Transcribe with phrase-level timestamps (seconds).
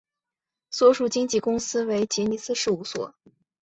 [0.71, 3.13] 所属经纪公司为杰尼斯事务所。